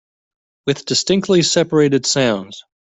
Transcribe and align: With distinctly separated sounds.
With 0.65 0.85
distinctly 0.85 1.43
separated 1.43 2.07
sounds. 2.07 2.63